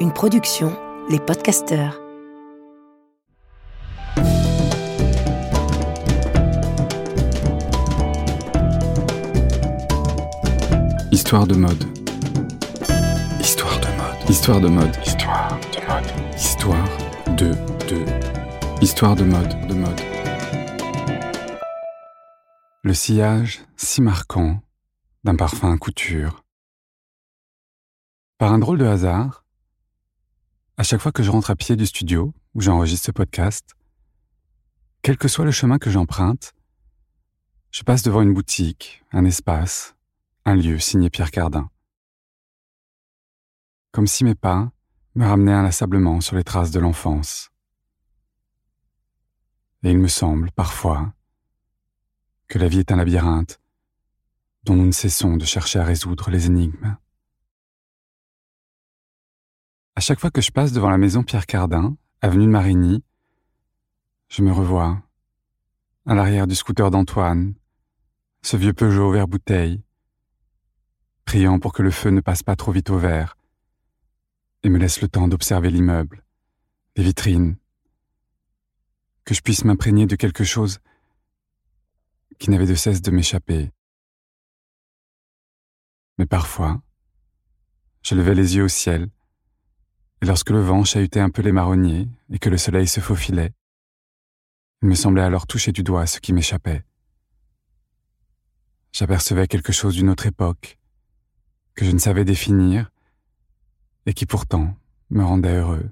[0.00, 0.70] Une production,
[1.08, 1.98] les podcasteurs.
[11.10, 11.84] Histoire de mode.
[13.40, 14.28] Histoire de mode.
[14.28, 14.96] Histoire de mode.
[15.06, 16.06] Histoire de mode.
[16.36, 16.88] Histoire
[17.28, 17.54] de
[17.88, 18.04] de.
[18.82, 20.00] Histoire de mode de mode.
[22.82, 24.60] Le sillage si marquant
[25.24, 26.44] d'un parfum couture.
[28.38, 29.44] Par un drôle de hasard,
[30.76, 33.74] à chaque fois que je rentre à pied du studio où j'enregistre ce podcast,
[35.02, 36.54] quel que soit le chemin que j'emprunte,
[37.72, 39.96] je passe devant une boutique, un espace,
[40.44, 41.68] un lieu signé Pierre Cardin.
[43.90, 44.70] Comme si mes pas
[45.16, 47.50] me ramenaient inlassablement sur les traces de l'enfance.
[49.82, 51.12] Et il me semble, parfois,
[52.46, 53.60] que la vie est un labyrinthe
[54.62, 56.96] dont nous ne cessons de chercher à résoudre les énigmes.
[59.98, 63.02] À chaque fois que je passe devant la maison Pierre Cardin, avenue de Marigny,
[64.28, 65.02] je me revois,
[66.06, 67.56] à l'arrière du scooter d'Antoine,
[68.42, 69.82] ce vieux Peugeot vert bouteille,
[71.24, 73.36] priant pour que le feu ne passe pas trop vite au vert,
[74.62, 76.24] et me laisse le temps d'observer l'immeuble,
[76.94, 77.56] les vitrines,
[79.24, 80.78] que je puisse m'imprégner de quelque chose
[82.38, 83.72] qui n'avait de cesse de m'échapper.
[86.18, 86.82] Mais parfois,
[88.02, 89.10] je levais les yeux au ciel,
[90.20, 93.52] et lorsque le vent chahutait un peu les marronniers et que le soleil se faufilait,
[94.82, 96.84] il me semblait alors toucher du doigt ce qui m'échappait.
[98.92, 100.78] J'apercevais quelque chose d'une autre époque,
[101.74, 102.90] que je ne savais définir,
[104.06, 104.74] et qui pourtant
[105.10, 105.90] me rendait heureux.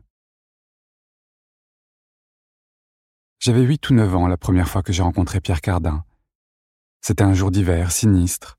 [3.39, 6.05] J'avais huit ou neuf ans la première fois que j'ai rencontré Pierre Cardin.
[7.01, 8.59] C'était un jour d'hiver sinistre,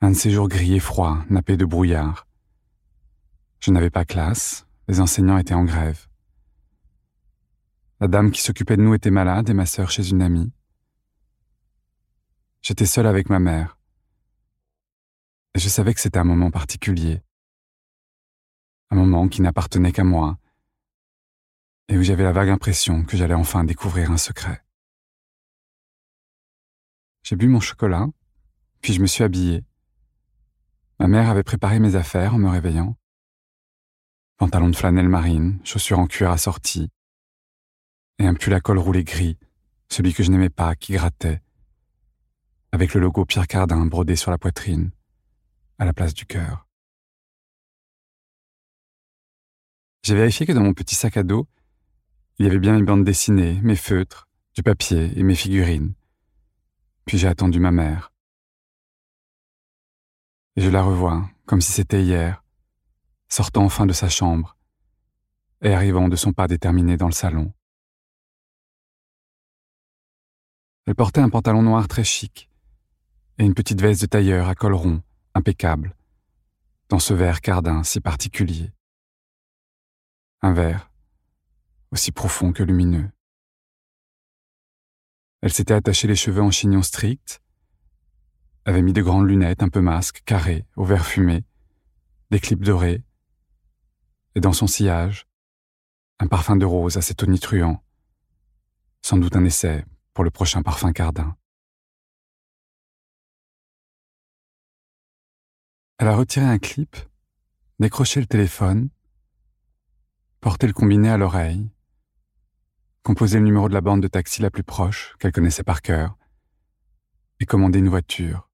[0.00, 2.26] un de ces jours gris et froids, nappés de brouillard.
[3.62, 6.08] Je n'avais pas classe, les enseignants étaient en grève.
[8.00, 10.52] La dame qui s'occupait de nous était malade et ma sœur chez une amie.
[12.60, 13.78] J'étais seul avec ma mère.
[15.54, 17.22] Et je savais que c'était un moment particulier.
[18.90, 20.40] Un moment qui n'appartenait qu'à moi.
[21.86, 24.64] Et où j'avais la vague impression que j'allais enfin découvrir un secret.
[27.22, 28.08] J'ai bu mon chocolat,
[28.80, 29.64] puis je me suis habillé.
[30.98, 32.96] Ma mère avait préparé mes affaires en me réveillant.
[34.42, 36.88] Pantalon de flanelle marine, chaussures en cuir assorties,
[38.18, 39.38] et un pull à col roulé gris,
[39.88, 41.40] celui que je n'aimais pas, qui grattait,
[42.72, 44.90] avec le logo Pierre Cardin brodé sur la poitrine,
[45.78, 46.66] à la place du cœur.
[50.02, 51.46] J'ai vérifié que dans mon petit sac à dos,
[52.40, 54.26] il y avait bien mes bandes dessinées, mes feutres,
[54.56, 55.94] du papier et mes figurines.
[57.04, 58.12] Puis j'ai attendu ma mère.
[60.56, 62.41] Et je la revois, comme si c'était hier,
[63.32, 64.58] sortant enfin de sa chambre
[65.62, 67.50] et arrivant de son pas déterminé dans le salon.
[70.84, 72.50] Elle portait un pantalon noir très chic
[73.38, 75.02] et une petite veste de tailleur à col rond,
[75.34, 75.96] impeccable,
[76.90, 78.70] dans ce vert cardin si particulier.
[80.42, 80.90] Un vert
[81.90, 83.10] aussi profond que lumineux.
[85.40, 87.42] Elle s'était attachée les cheveux en chignon strict,
[88.66, 91.44] avait mis de grandes lunettes un peu masques, carrées, au vert fumé,
[92.30, 93.02] des clips dorés,
[94.34, 95.26] et dans son sillage,
[96.18, 97.82] un parfum de rose assez tonitruant,
[99.02, 99.84] sans doute un essai
[100.14, 101.36] pour le prochain parfum Cardin.
[105.98, 106.96] Elle a retiré un clip,
[107.78, 108.88] décroché le téléphone,
[110.40, 111.70] porté le combiné à l'oreille,
[113.02, 116.16] composé le numéro de la bande de taxi la plus proche, qu'elle connaissait par cœur,
[117.40, 118.48] et commandé une voiture.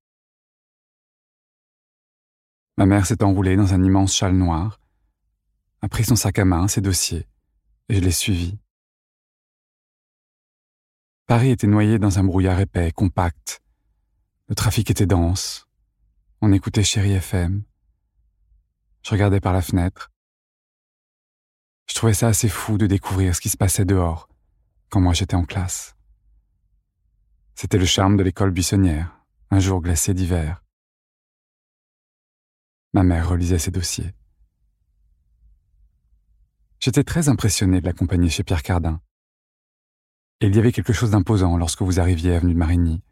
[2.76, 4.80] Ma mère s'est enroulée dans un immense châle noir,
[5.82, 7.26] a pris son sac à main, ses dossiers,
[7.88, 8.58] et je l'ai suivi.
[11.26, 13.62] Paris était noyé dans un brouillard épais, compact.
[14.48, 15.66] Le trafic était dense.
[16.40, 17.62] On écoutait Chéri FM.
[19.02, 20.10] Je regardais par la fenêtre.
[21.86, 24.28] Je trouvais ça assez fou de découvrir ce qui se passait dehors,
[24.88, 25.96] quand moi j'étais en classe.
[27.54, 29.20] C'était le charme de l'école buissonnière,
[29.50, 30.64] un jour glacé d'hiver.
[32.92, 34.14] Ma mère relisait ses dossiers.
[36.80, 39.00] J'étais très impressionné de l'accompagner chez Pierre Cardin.
[40.40, 43.02] Et il y avait quelque chose d'imposant lorsque vous arriviez avenue de Marigny,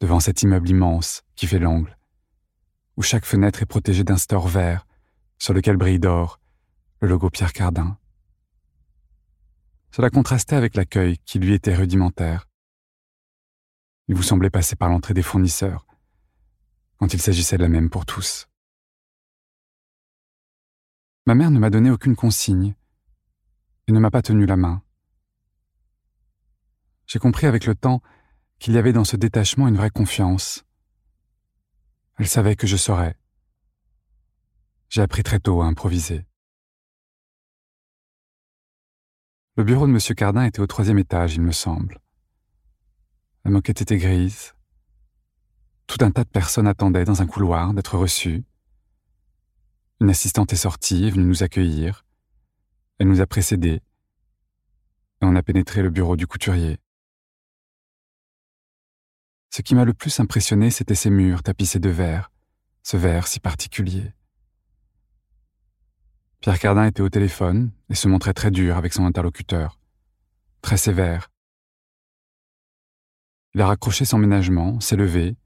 [0.00, 1.96] devant cet immeuble immense qui fait l'angle,
[2.98, 4.86] où chaque fenêtre est protégée d'un store vert
[5.38, 6.40] sur lequel brille d'or
[7.00, 7.96] le logo Pierre Cardin.
[9.90, 12.46] Cela contrastait avec l'accueil qui lui était rudimentaire.
[14.08, 15.86] Il vous semblait passer par l'entrée des fournisseurs,
[16.98, 18.46] quand il s'agissait de la même pour tous.
[21.26, 22.74] Ma mère ne m'a donné aucune consigne
[23.86, 24.82] et ne m'a pas tenu la main.
[27.06, 28.02] J'ai compris avec le temps
[28.58, 30.64] qu'il y avait dans ce détachement une vraie confiance.
[32.18, 33.16] Elle savait que je saurais.
[34.88, 36.26] J'ai appris très tôt à improviser.
[39.56, 39.98] Le bureau de M.
[40.16, 42.00] Cardin était au troisième étage, il me semble.
[43.44, 44.54] La moquette était grise.
[45.86, 48.44] Tout un tas de personnes attendaient dans un couloir d'être reçues.
[50.00, 52.04] Une assistante est sortie, venue nous accueillir.
[53.00, 53.80] Elle nous a précédés.
[55.22, 56.78] Et on a pénétré le bureau du couturier.
[59.48, 62.30] Ce qui m'a le plus impressionné, c'était ces murs tapissés de verre,
[62.82, 64.12] ce verre si particulier.
[66.40, 69.78] Pierre Cardin était au téléphone et se montrait très dur avec son interlocuteur,
[70.60, 71.30] très sévère.
[73.54, 75.38] Il a raccroché son ménagement, s'est levé,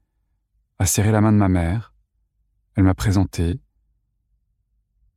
[0.77, 1.93] a serré la main de ma mère,
[2.75, 3.61] elle m'a présenté,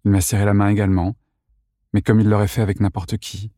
[0.04, 1.16] il m'a serré la main également,
[1.92, 3.52] mais comme il l'aurait fait avec n'importe qui.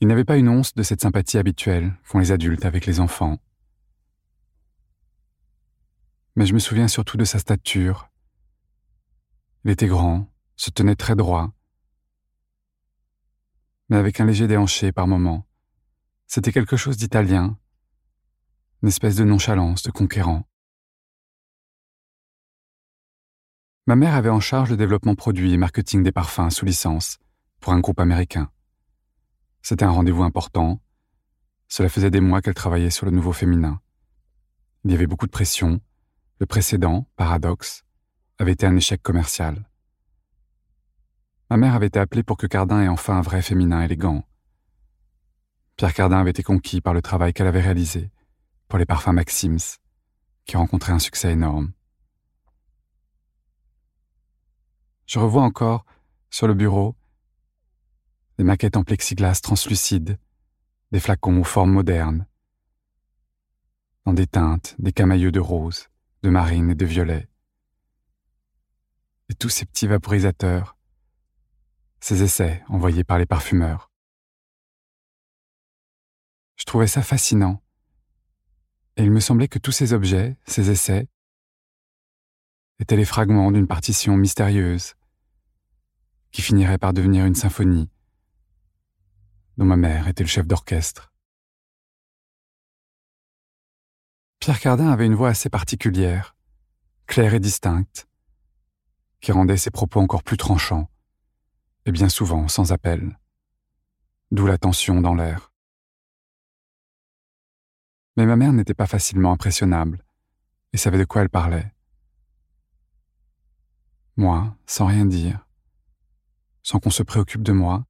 [0.00, 3.38] Il n'avait pas une once de cette sympathie habituelle qu'ont les adultes avec les enfants
[6.38, 8.08] mais je me souviens surtout de sa stature.
[9.64, 11.50] Il était grand, se tenait très droit,
[13.88, 15.48] mais avec un léger déhanché par moments.
[16.28, 17.58] C'était quelque chose d'italien,
[18.82, 20.48] une espèce de nonchalance, de conquérant.
[23.88, 27.16] Ma mère avait en charge le développement produit et marketing des parfums sous licence
[27.58, 28.50] pour un groupe américain.
[29.62, 30.82] C'était un rendez-vous important.
[31.68, 33.80] Cela faisait des mois qu'elle travaillait sur le nouveau féminin.
[34.84, 35.80] Il y avait beaucoup de pression,
[36.38, 37.82] le précédent, Paradoxe,
[38.38, 39.66] avait été un échec commercial.
[41.48, 44.22] Ma mère avait été appelée pour que Cardin ait enfin un vrai féminin élégant.
[45.78, 48.10] Pierre Cardin avait été conquis par le travail qu'elle avait réalisé
[48.68, 49.78] pour les parfums Maxims,
[50.44, 51.72] qui rencontraient un succès énorme.
[55.08, 55.86] Je revois encore,
[56.28, 56.94] sur le bureau,
[58.36, 60.18] des maquettes en plexiglas translucide,
[60.92, 62.26] des flacons aux formes modernes,
[64.04, 65.88] dans des teintes, des camailleux de rose,
[66.22, 67.26] de marine et de violet.
[69.30, 70.76] Et tous ces petits vaporisateurs,
[72.00, 73.90] ces essais envoyés par les parfumeurs.
[76.56, 77.62] Je trouvais ça fascinant,
[78.98, 81.08] et il me semblait que tous ces objets, ces essais,
[82.78, 84.97] étaient les fragments d'une partition mystérieuse
[86.30, 87.88] qui finirait par devenir une symphonie
[89.58, 91.12] dont ma mère était le chef d'orchestre.
[94.38, 96.36] Pierre Cardin avait une voix assez particulière,
[97.06, 98.08] claire et distincte,
[99.20, 100.88] qui rendait ses propos encore plus tranchants,
[101.86, 103.18] et bien souvent sans appel,
[104.30, 105.52] d'où la tension dans l'air.
[108.16, 110.04] Mais ma mère n'était pas facilement impressionnable,
[110.72, 111.74] et savait de quoi elle parlait.
[114.16, 115.47] Moi, sans rien dire,
[116.62, 117.84] sans qu'on se préoccupe de moi,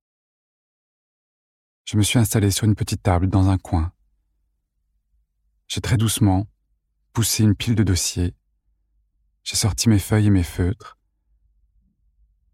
[1.84, 3.92] je me suis installé sur une petite table dans un coin,
[5.68, 6.46] j'ai très doucement
[7.12, 8.34] poussé une pile de dossiers.
[9.44, 10.96] J'ai sorti mes feuilles et mes feutres.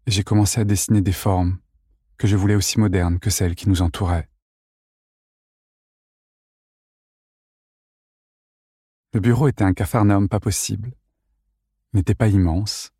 [0.05, 1.59] Et j'ai commencé à dessiner des formes
[2.17, 4.29] que je voulais aussi modernes que celles qui nous entouraient.
[9.13, 10.93] Le bureau était un capharnaüm pas possible,
[11.93, 12.91] n'était pas immense,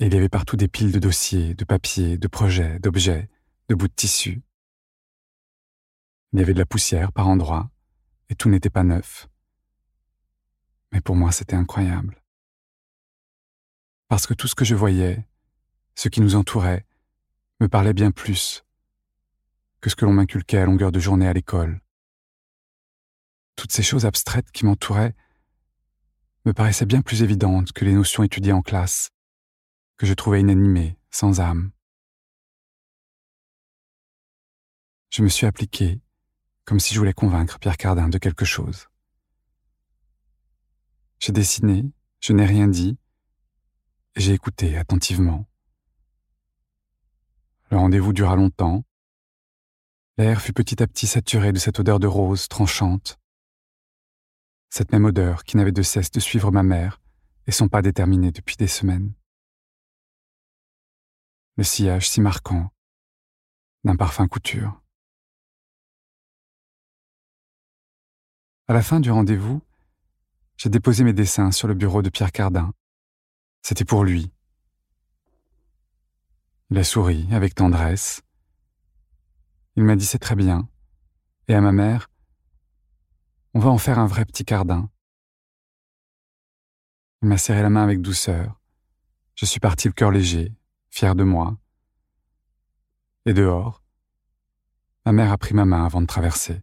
[0.00, 3.28] et il y avait partout des piles de dossiers, de papiers, de projets, d'objets,
[3.68, 4.42] de bouts de tissu.
[6.32, 7.70] Il y avait de la poussière par endroits,
[8.30, 9.28] et tout n'était pas neuf.
[10.90, 12.22] Mais pour moi, c'était incroyable.
[14.08, 15.28] Parce que tout ce que je voyais,
[15.94, 16.86] ce qui nous entourait,
[17.60, 18.64] me parlait bien plus
[19.82, 21.82] que ce que l'on m'inculquait à longueur de journée à l'école.
[23.54, 25.14] Toutes ces choses abstraites qui m'entouraient
[26.46, 29.10] me paraissaient bien plus évidentes que les notions étudiées en classe,
[30.00, 31.72] que je trouvais inanimées, sans âme.
[35.10, 36.00] Je me suis appliqué,
[36.64, 38.88] comme si je voulais convaincre Pierre Cardin de quelque chose.
[41.18, 41.84] J'ai dessiné,
[42.18, 42.96] je n'ai rien dit,
[44.16, 45.46] et j'ai écouté attentivement.
[47.70, 48.86] Le rendez-vous dura longtemps.
[50.16, 53.18] L'air fut petit à petit saturé de cette odeur de rose tranchante.
[54.70, 57.02] Cette même odeur qui n'avait de cesse de suivre ma mère
[57.46, 59.12] et son pas déterminé depuis des semaines.
[61.60, 62.72] Le sillage si marquant
[63.84, 64.80] d'un parfum couture.
[68.66, 69.60] À la fin du rendez-vous,
[70.56, 72.72] j'ai déposé mes dessins sur le bureau de Pierre Cardin.
[73.60, 74.32] C'était pour lui.
[76.70, 78.22] Il a souri avec tendresse.
[79.76, 80.66] Il m'a dit c'est très bien.
[81.46, 82.08] Et à ma mère,
[83.52, 84.90] on va en faire un vrai petit Cardin.
[87.20, 88.58] Il m'a serré la main avec douceur.
[89.34, 90.54] Je suis parti le cœur léger,
[90.90, 91.56] fière de moi.
[93.26, 93.82] Et dehors,
[95.06, 96.62] ma mère a pris ma main avant de traverser.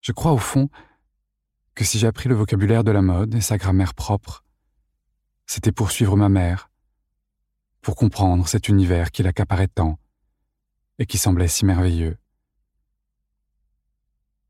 [0.00, 0.68] Je crois au fond
[1.74, 4.44] que si j'ai appris le vocabulaire de la mode et sa grammaire propre,
[5.46, 6.70] c'était pour suivre ma mère,
[7.82, 9.98] pour comprendre cet univers qui l'accaparait tant
[10.98, 12.18] et qui semblait si merveilleux.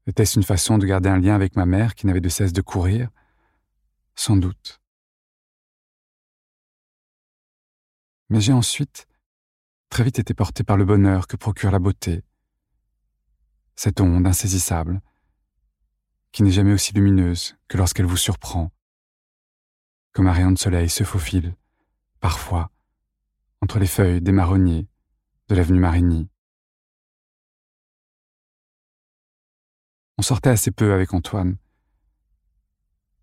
[0.07, 2.63] Était-ce une façon de garder un lien avec ma mère qui n'avait de cesse de
[2.63, 3.11] courir?
[4.15, 4.78] Sans doute.
[8.31, 9.07] Mais j'ai ensuite
[9.89, 12.23] très vite été porté par le bonheur que procure la beauté,
[13.75, 15.01] cette onde insaisissable,
[16.33, 18.71] qui n'est jamais aussi lumineuse que lorsqu'elle vous surprend,
[20.13, 21.57] comme un rayon de soleil se faufile,
[22.21, 22.71] parfois,
[23.61, 24.89] entre les feuilles des marronniers
[25.49, 26.29] de l'avenue Marigny.
[30.19, 31.57] On sortait assez peu avec Antoine.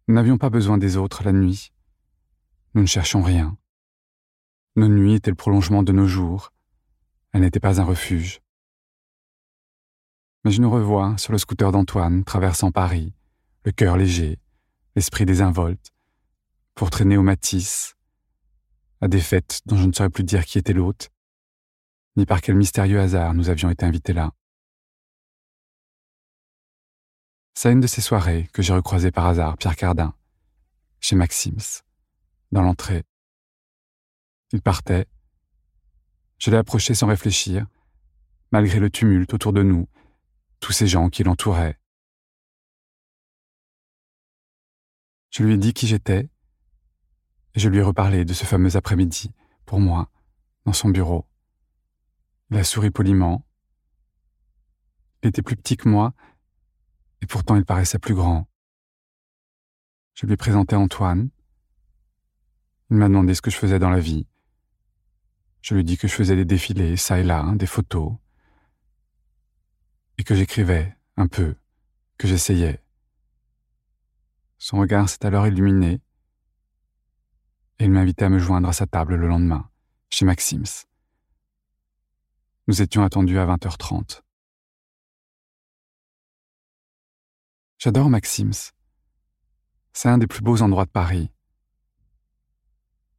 [0.07, 1.73] Nous n'avions pas besoin des autres la nuit.
[2.73, 3.57] Nous ne cherchions rien.
[4.77, 6.51] Nos nuits étaient le prolongement de nos jours.
[7.31, 8.41] Elles n'étaient pas un refuge.
[10.43, 13.13] Mais je nous revois sur le scooter d'Antoine traversant Paris,
[13.63, 14.37] le cœur léger,
[14.95, 15.93] l'esprit désinvolte,
[16.73, 17.95] pour traîner au Matisse,
[18.99, 21.09] à des fêtes dont je ne saurais plus dire qui était l'hôte,
[22.17, 24.33] ni par quel mystérieux hasard nous avions été invités là.
[27.53, 30.13] C'est une de ces soirées que j'ai recroisé par hasard Pierre Cardin,
[30.99, 31.81] chez Maxims,
[32.51, 33.03] dans l'entrée.
[34.55, 35.05] Il partait.
[36.37, 37.67] Je l'ai approché sans réfléchir,
[38.53, 39.89] malgré le tumulte autour de nous,
[40.61, 41.77] tous ces gens qui l'entouraient.
[45.29, 46.29] Je lui ai dit qui j'étais,
[47.53, 49.33] et je lui ai reparlé de ce fameux après-midi,
[49.65, 50.09] pour moi,
[50.63, 51.27] dans son bureau.
[52.49, 53.45] Il a souri poliment.
[55.21, 56.13] Il était plus petit que moi,
[57.21, 58.47] et pourtant il paraissait plus grand.
[60.13, 61.29] Je lui ai présenté Antoine.
[62.89, 64.25] Il m'a demandé ce que je faisais dans la vie.
[65.65, 68.13] Je lui dit que je faisais des défilés, ça et là, hein, des photos,
[70.19, 71.55] et que j'écrivais un peu,
[72.19, 72.83] que j'essayais.
[74.59, 76.01] Son regard s'est alors illuminé,
[77.79, 79.67] et il m'a invité à me joindre à sa table le lendemain,
[80.11, 80.85] chez Maxims.
[82.67, 84.21] Nous étions attendus à 20h30.
[87.79, 88.71] J'adore Maxims.
[89.93, 91.31] C'est un des plus beaux endroits de Paris.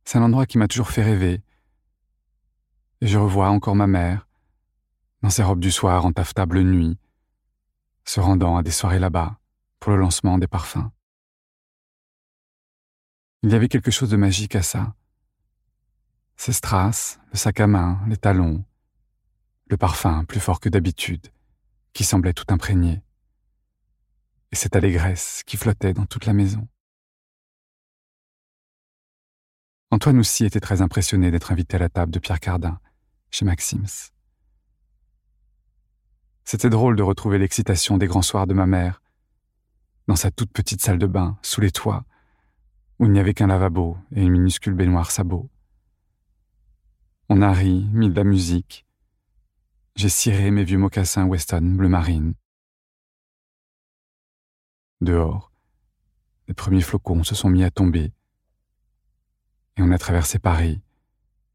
[0.04, 1.42] C'est un endroit qui m'a toujours fait rêver.
[3.00, 4.26] Et je revois encore ma mère,
[5.22, 6.98] dans ses robes du soir en taffetable nuit,
[8.04, 9.38] se rendant à des soirées là-bas
[9.80, 10.90] pour le lancement des parfums.
[13.42, 14.94] Il y avait quelque chose de magique à ça.
[16.36, 18.64] Ces strass, le sac à main, les talons,
[19.68, 21.28] le parfum plus fort que d'habitude,
[21.92, 23.02] qui semblait tout imprégné
[24.52, 26.68] et cette allégresse qui flottait dans toute la maison.
[29.90, 32.80] Antoine aussi était très impressionné d'être invité à la table de Pierre Cardin,
[33.36, 34.12] chez Maxims.
[36.44, 39.02] C'était drôle de retrouver l'excitation des grands soirs de ma mère,
[40.08, 42.06] dans sa toute petite salle de bain, sous les toits,
[42.98, 45.50] où il n'y avait qu'un lavabo et une minuscule baignoire sabot.
[47.28, 48.86] On a ri, mis de la musique.
[49.96, 52.32] J'ai ciré mes vieux mocassins Weston bleu marine.
[55.02, 55.52] Dehors,
[56.48, 58.14] les premiers flocons se sont mis à tomber.
[59.76, 60.80] Et on a traversé Paris,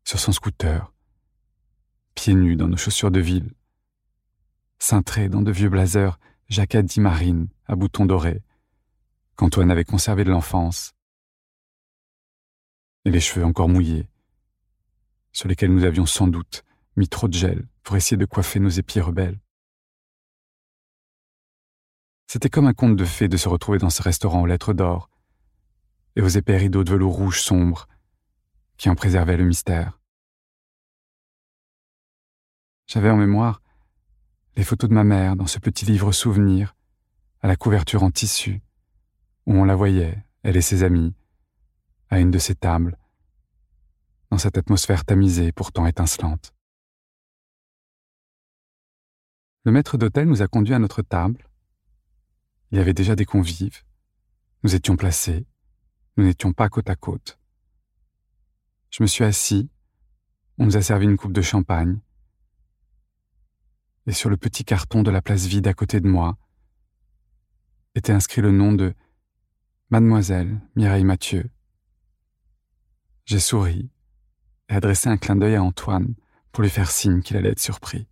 [0.03, 0.90] sur son scooter,
[2.15, 3.53] pieds nus dans nos chaussures de ville,
[4.79, 8.43] cintrés dans de vieux blazers jacadis marine à boutons dorés,
[9.35, 10.93] qu'Antoine avait conservé de l'enfance,
[13.05, 14.07] et les cheveux encore mouillés,
[15.31, 16.63] sur lesquels nous avions sans doute
[16.97, 19.39] mis trop de gel pour essayer de coiffer nos épis rebelles.
[22.27, 25.09] C'était comme un conte de fées de se retrouver dans ce restaurant aux lettres d'or
[26.15, 27.87] et aux épais rideaux de velours rouge sombre
[28.77, 30.00] qui en préservaient le mystère.
[32.93, 33.62] J'avais en mémoire
[34.57, 36.75] les photos de ma mère dans ce petit livre souvenir
[37.39, 38.62] à la couverture en tissu
[39.45, 41.15] où on la voyait, elle et ses amis,
[42.10, 42.98] à une de ces tables,
[44.29, 46.53] dans cette atmosphère tamisée pourtant étincelante.
[49.63, 51.48] Le maître d'hôtel nous a conduits à notre table
[52.71, 53.83] il y avait déjà des convives.
[54.63, 55.48] Nous étions placés.
[56.17, 57.39] Nous n'étions pas côte à côte.
[58.89, 59.69] Je me suis assis.
[60.57, 62.01] On nous a servi une coupe de champagne.
[64.11, 66.37] Et sur le petit carton de la place vide à côté de moi
[67.95, 68.93] était inscrit le nom de
[69.89, 71.49] Mademoiselle Mireille Mathieu.
[73.23, 73.89] J'ai souri
[74.67, 76.13] et adressé un clin d'œil à Antoine
[76.51, 78.05] pour lui faire signe qu'il allait être surpris.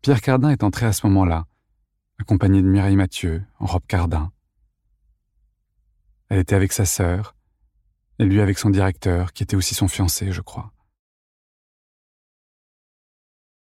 [0.00, 1.44] Pierre Cardin est entré à ce moment-là,
[2.18, 4.32] accompagné de Mireille Mathieu, en robe Cardin.
[6.30, 7.36] Elle était avec sa sœur,
[8.18, 10.72] et lui avec son directeur, qui était aussi son fiancé, je crois.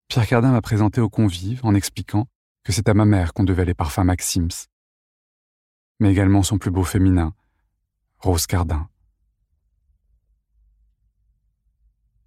[0.10, 2.28] Pierre Cardin m'a présenté aux convives en expliquant
[2.64, 4.68] que c'est à ma mère qu'on devait les parfums Maxims,
[6.00, 7.36] mais également son plus beau féminin,
[8.18, 8.90] Rose Cardin.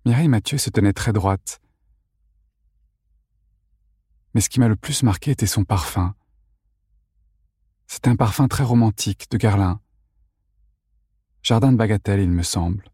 [0.04, 1.60] Mireille Mathieu se tenait très droite.
[4.34, 6.14] Mais ce qui m'a le plus marqué était son parfum.
[7.88, 9.80] C'était un parfum très romantique de Guerlain.
[11.42, 12.92] Jardin de Bagatelle, il me semble.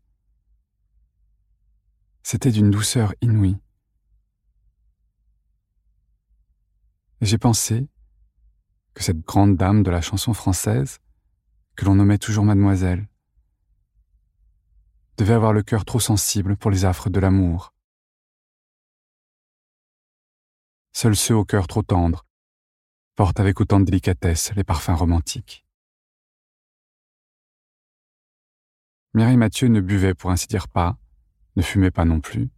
[2.22, 3.58] C'était d'une douceur inouïe.
[7.20, 7.88] Et j'ai pensé
[8.94, 10.98] que cette grande dame de la chanson française,
[11.76, 13.08] que l'on nommait toujours mademoiselle,
[15.16, 17.74] devait avoir le cœur trop sensible pour les affres de l'amour.
[20.92, 22.24] Seuls ceux au cœur trop tendre
[23.16, 25.64] portent avec autant de délicatesse les parfums romantiques.
[29.14, 30.98] Mireille Mathieu ne buvait pour ainsi dire pas,
[31.56, 32.50] ne fumait pas non plus,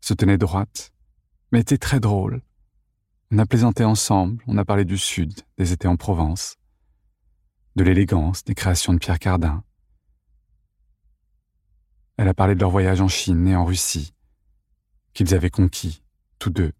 [0.00, 0.92] se tenait droite,
[1.52, 2.42] mais était très drôle.
[3.30, 6.56] On a plaisanté ensemble, on a parlé du Sud, des étés en Provence,
[7.76, 9.64] de l'élégance des créations de Pierre Cardin,
[12.16, 14.14] elle a parlé de leur voyage en Chine et en Russie,
[15.14, 16.02] qu'ils avaient conquis,
[16.38, 16.72] tous deux.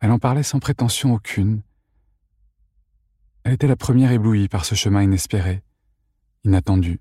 [0.00, 1.62] Elle en parlait sans prétention aucune.
[3.44, 5.62] Elle était la première éblouie par ce chemin inespéré,
[6.44, 7.00] inattendu.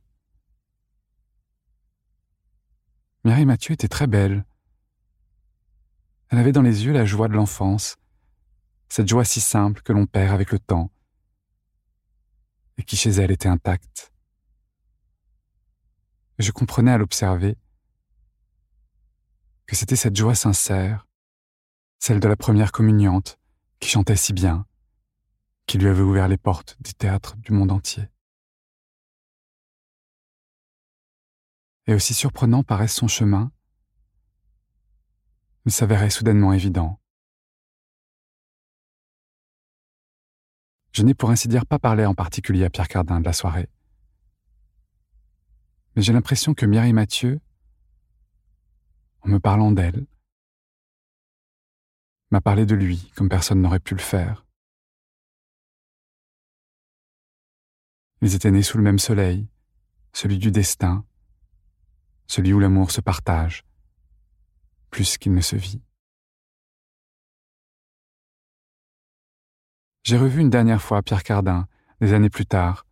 [3.24, 4.46] Mireille Mathieu était très belle.
[6.30, 7.98] Elle avait dans les yeux la joie de l'enfance,
[8.88, 10.92] cette joie si simple que l'on perd avec le temps,
[12.78, 14.10] et qui chez elle était intacte
[16.40, 17.58] je comprenais à l'observer
[19.68, 21.06] que c'était cette joie sincère,
[22.00, 23.38] celle de la première communiante,
[23.80, 24.66] qui chantait si bien,
[25.68, 28.10] qui lui avait ouvert les portes du théâtre du monde entier.
[31.86, 33.52] Et aussi surprenant paraisse son chemin,
[35.68, 37.00] s'avérait soudainement évident.
[40.92, 43.70] Je n'ai pour ainsi dire pas parlé en particulier à Pierre Cardin de la soirée
[45.96, 47.42] mais j'ai l'impression que Mireille Mathieu,
[49.22, 50.06] en me parlant d'elle,
[52.32, 54.46] m'a parlé de lui comme personne n'aurait pu le faire.
[58.22, 59.48] Ils étaient nés sous le même soleil,
[60.14, 61.06] celui du destin,
[62.28, 63.66] celui où l'amour se partage,
[64.90, 65.82] plus qu'il ne se vit.
[70.04, 71.68] J'ai revu une dernière fois Pierre Cardin,
[72.02, 72.86] des années plus tard,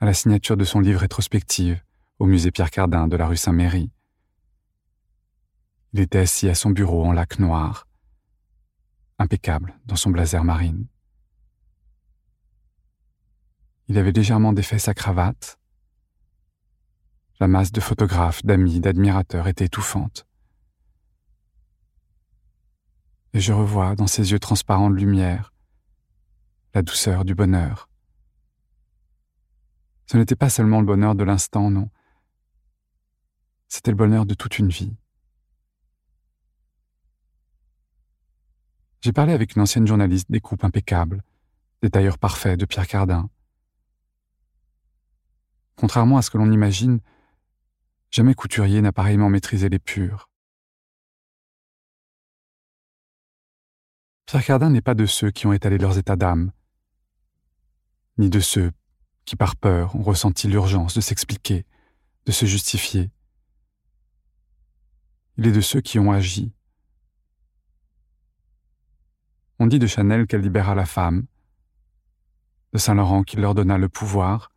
[0.00, 1.82] à la signature de son livre rétrospective
[2.18, 3.90] au musée Pierre Cardin de la rue Saint-Méry.
[5.92, 7.86] Il était assis à son bureau en lac noir,
[9.18, 10.86] impeccable dans son blazer marine.
[13.88, 15.58] Il avait légèrement défait sa cravate.
[17.40, 20.26] La masse de photographes, d'amis, d'admirateurs était étouffante.
[23.34, 25.52] Et je revois dans ses yeux transparents de lumière
[26.72, 27.88] la douceur du bonheur.
[30.06, 31.88] Ce n'était pas seulement le bonheur de l'instant, non.
[33.68, 34.96] C'était le bonheur de toute une vie.
[39.00, 41.22] J'ai parlé avec une ancienne journaliste des coupes impeccables,
[41.82, 43.30] des tailleurs parfaits de Pierre Cardin.
[45.76, 47.00] Contrairement à ce que l'on imagine,
[48.10, 50.28] jamais couturier n'a pareillement maîtrisé les purs.
[54.26, 56.50] Pierre Cardin n'est pas de ceux qui ont étalé leurs états d'âme,
[58.16, 58.72] ni de ceux
[59.26, 61.66] qui, par peur, ont ressenti l'urgence de s'expliquer,
[62.24, 63.10] de se justifier.
[65.36, 66.52] Il est de ceux qui ont agi.
[69.58, 71.26] On dit de Chanel qu'elle libéra la femme,
[72.72, 74.50] de Saint-Laurent qu'il leur donna le pouvoir,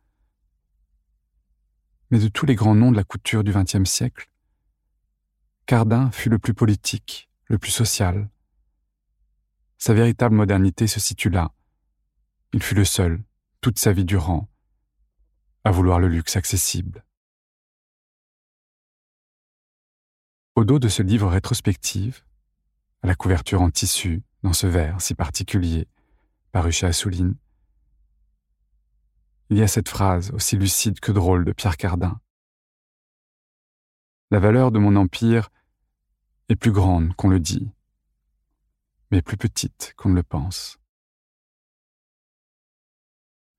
[2.10, 4.30] mais de tous les grands noms de la couture du XXe siècle,
[5.66, 8.30] Cardin fut le plus politique, le plus social.
[9.78, 11.52] Sa véritable modernité se situe là.
[12.52, 13.22] Il fut le seul,
[13.60, 14.48] toute sa vie durant,
[15.62, 17.04] à vouloir le luxe accessible.
[20.56, 22.24] Au dos de ce livre rétrospective,
[23.02, 25.86] à la couverture en tissu, dans ce verre si particulier,
[26.50, 27.36] paru chez Assouline,
[29.50, 32.20] il y a cette phrase aussi lucide que drôle de Pierre Cardin.
[34.30, 35.50] La valeur de mon empire
[36.48, 37.70] est plus grande qu'on le dit,
[39.10, 40.78] mais plus petite qu'on ne le pense.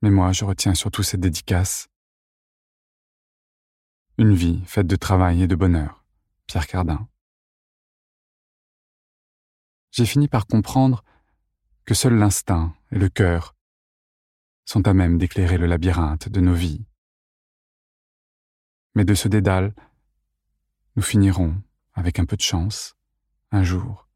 [0.02, 1.90] Mais moi, je retiens surtout cette dédicace.
[4.18, 6.06] Une vie faite de travail et de bonheur.
[6.48, 7.08] Pierre Cardin.
[9.92, 11.04] J'ai fini par comprendre
[11.86, 13.56] que seul l'instinct et le cœur
[14.66, 16.86] sont à même d'éclairer le labyrinthe de nos vies.
[18.96, 19.74] Mais de ce dédale,
[20.96, 21.62] nous finirons,
[21.94, 22.96] avec un peu de chance,
[23.52, 24.09] un jour,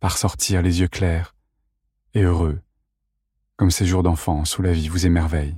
[0.00, 1.34] par sortir les yeux clairs
[2.14, 2.60] et heureux,
[3.56, 5.56] comme ces jours d'enfance où la vie vous émerveille,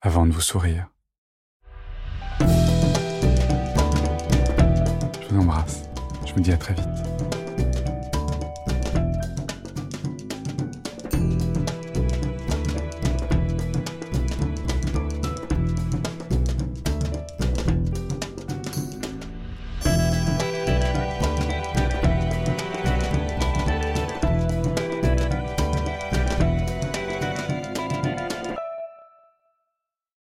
[0.00, 0.88] avant de vous sourire.
[2.40, 2.46] Je
[5.30, 5.84] vous embrasse.
[6.26, 7.39] Je vous dis à très vite.